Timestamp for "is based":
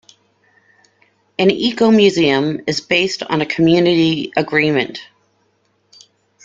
2.65-3.21